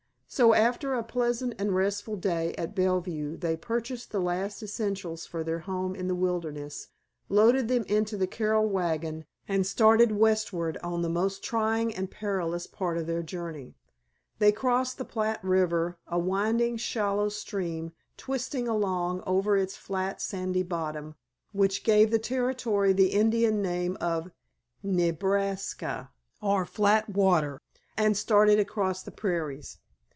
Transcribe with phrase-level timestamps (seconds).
[0.33, 5.43] So after a pleasant and restful day at Bellevue they purchased the last essentials for
[5.43, 6.87] their home in the wilderness,
[7.27, 12.65] loaded them into the Carroll wagon, and started westward on the most trying and perilous
[12.65, 13.75] part of their journey.
[14.39, 20.63] They crossed the Platte River, a winding, shallow stream twisting along over its flat sandy
[20.63, 21.15] bottom,
[21.51, 24.31] which gave the Territory the Indian name of
[24.81, 26.07] "Ne bras kah,"
[26.41, 27.59] or "Flat Water,"
[27.97, 29.79] and started across the prairies.